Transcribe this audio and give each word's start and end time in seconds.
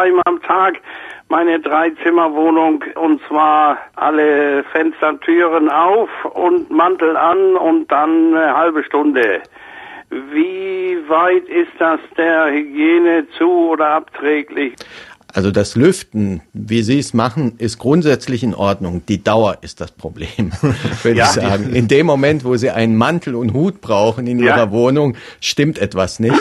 zweimal 0.00 0.22
am 0.24 0.40
Tag 0.42 0.80
meine 1.28 1.60
Dreizimmerwohnung 1.60 2.82
und 2.94 3.20
zwar 3.28 3.78
alle 3.96 4.64
Fenstertüren 4.72 5.68
auf 5.68 6.08
und 6.24 6.70
Mantel 6.70 7.16
an 7.16 7.56
und 7.56 7.90
dann 7.92 8.34
eine 8.34 8.56
halbe 8.56 8.82
Stunde. 8.82 9.42
Wie 10.08 10.96
weit 11.08 11.44
ist 11.48 11.72
das 11.78 12.00
der 12.16 12.50
Hygiene 12.50 13.26
zu 13.36 13.48
oder 13.48 13.88
abträglich? 13.88 14.74
Also 15.32 15.50
das 15.50 15.76
Lüften, 15.76 16.40
wie 16.52 16.82
Sie 16.82 16.98
es 16.98 17.14
machen, 17.14 17.54
ist 17.58 17.78
grundsätzlich 17.78 18.42
in 18.42 18.54
Ordnung. 18.54 19.02
Die 19.08 19.22
Dauer 19.22 19.58
ist 19.60 19.80
das 19.80 19.92
Problem, 19.92 20.52
würde 21.02 21.18
ja. 21.18 21.26
ich 21.26 21.30
sagen. 21.30 21.74
In 21.74 21.88
dem 21.88 22.06
Moment, 22.06 22.44
wo 22.44 22.56
Sie 22.56 22.70
einen 22.70 22.96
Mantel 22.96 23.34
und 23.34 23.52
Hut 23.52 23.80
brauchen 23.80 24.26
in 24.26 24.38
ja. 24.38 24.56
Ihrer 24.56 24.70
Wohnung, 24.72 25.16
stimmt 25.40 25.78
etwas 25.78 26.20
nicht. 26.20 26.40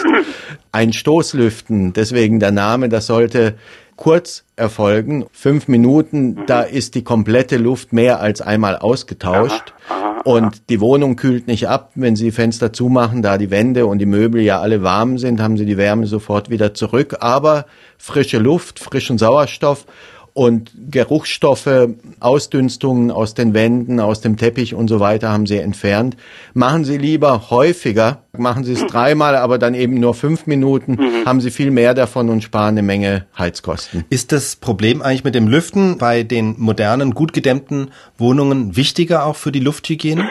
Ein 0.72 0.94
Stoßlüften, 0.94 1.94
deswegen 1.94 2.40
der 2.40 2.52
Name, 2.52 2.90
das 2.90 3.08
sollte 3.08 3.56
kurz 4.00 4.46
erfolgen. 4.56 5.26
Fünf 5.34 5.68
Minuten, 5.68 6.30
mhm. 6.30 6.46
da 6.48 6.62
ist 6.62 6.96
die 6.96 7.04
komplette 7.04 7.58
Luft 7.58 7.92
mehr 7.92 8.22
als 8.22 8.40
einmal 8.42 8.78
ausgetauscht. 8.78 9.74
Aha, 9.90 9.94
aha, 9.94 10.22
und 10.24 10.70
die 10.70 10.80
Wohnung 10.80 11.18
kühlt 11.18 11.48
nicht 11.48 11.68
ab. 11.68 11.92
Wenn 11.96 12.16
Sie 12.16 12.32
Fenster 12.32 12.72
zumachen, 12.72 13.22
da 13.22 13.38
die 13.38 13.52
Wände 13.52 13.86
und 13.86 14.00
die 14.00 14.06
Möbel 14.06 14.42
ja 14.42 14.62
alle 14.62 14.84
warm 14.84 15.18
sind, 15.18 15.42
haben 15.42 15.58
Sie 15.58 15.66
die 15.66 15.76
Wärme 15.76 16.08
sofort 16.08 16.50
wieder 16.50 16.74
zurück. 16.74 17.18
Aber 17.20 17.66
frische 17.98 18.40
Luft, 18.40 18.80
frischen 18.80 19.18
Sauerstoff 19.18 19.86
und 20.34 20.72
Geruchsstoffe, 20.90 21.90
Ausdünstungen 22.20 23.12
aus 23.12 23.34
den 23.34 23.54
Wänden, 23.54 24.00
aus 24.00 24.22
dem 24.22 24.38
Teppich 24.38 24.74
und 24.74 24.88
so 24.88 25.00
weiter 25.00 25.30
haben 25.30 25.46
sie 25.46 25.58
entfernt. 25.58 26.16
Machen 26.54 26.86
Sie 26.86 26.98
lieber 26.98 27.50
häufiger, 27.50 28.24
machen 28.38 28.64
Sie 28.64 28.74
es 28.74 28.86
dreimal, 28.88 29.36
aber 29.36 29.58
dann 29.58 29.74
eben 29.74 30.00
nur 30.00 30.14
fünf 30.14 30.48
Minuten, 30.48 30.94
mhm. 30.94 31.26
haben 31.26 31.42
Sie 31.42 31.52
viel 31.52 31.72
mehr 31.72 31.94
davon 31.94 32.30
und 32.30 32.44
sparen 32.44 32.70
eine 32.70 32.84
Menge 32.84 33.26
Heizkosten. 33.38 34.06
Ist 34.10 34.32
das 34.32 34.56
Problem 34.56 35.02
eigentlich 35.02 35.24
mit 35.24 35.36
dem 35.36 35.48
Lüften 35.48 35.98
bei 35.98 36.24
den 36.24 36.56
modernen, 36.58 37.14
gut 37.14 37.34
gedämmten 37.34 37.92
Wohnungen 38.18 38.76
wichtiger 38.76 39.26
auch 39.26 39.36
für 39.36 39.52
die 39.52 39.60
Lufthygiene? 39.60 40.30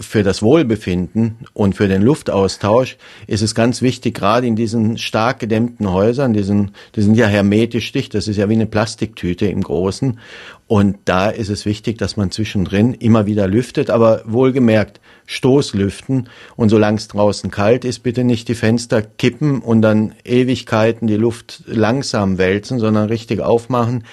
Für 0.00 0.22
das 0.22 0.42
Wohlbefinden 0.42 1.38
und 1.54 1.74
für 1.74 1.88
den 1.88 2.02
Luftaustausch 2.02 2.96
ist 3.26 3.42
es 3.42 3.54
ganz 3.54 3.82
wichtig, 3.82 4.14
gerade 4.14 4.46
in 4.46 4.56
diesen 4.56 4.98
stark 4.98 5.40
gedämmten 5.40 5.90
Häusern, 5.90 6.32
diesen, 6.32 6.72
die 6.94 7.02
sind 7.02 7.16
ja 7.16 7.26
hermetisch 7.26 7.90
dicht, 7.92 8.14
das 8.14 8.28
ist 8.28 8.36
ja 8.36 8.48
wie 8.48 8.54
eine 8.54 8.66
Plastiktüte 8.66 9.46
im 9.46 9.62
Großen. 9.62 10.18
Und 10.66 10.98
da 11.06 11.30
ist 11.30 11.48
es 11.48 11.64
wichtig, 11.64 11.98
dass 11.98 12.16
man 12.16 12.30
zwischendrin 12.30 12.94
immer 12.94 13.26
wieder 13.26 13.48
lüftet, 13.48 13.90
aber 13.90 14.22
wohlgemerkt 14.26 15.00
Stoßlüften. 15.26 16.28
Und 16.56 16.68
solange 16.68 16.98
es 16.98 17.08
draußen 17.08 17.50
kalt 17.50 17.84
ist, 17.84 18.00
bitte 18.00 18.24
nicht 18.24 18.48
die 18.48 18.54
Fenster 18.54 19.02
kippen 19.02 19.60
und 19.60 19.82
dann 19.82 20.14
Ewigkeiten 20.24 21.06
die 21.06 21.16
Luft 21.16 21.62
langsam 21.66 22.38
wälzen, 22.38 22.78
sondern 22.78 23.08
richtig 23.08 23.40
aufmachen. 23.40 24.04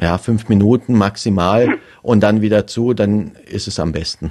Ja, 0.00 0.18
fünf 0.18 0.48
Minuten 0.48 0.94
maximal 0.94 1.78
und 2.02 2.20
dann 2.20 2.40
wieder 2.42 2.66
zu, 2.66 2.94
dann 2.94 3.32
ist 3.46 3.68
es 3.68 3.78
am 3.78 3.92
besten. 3.92 4.30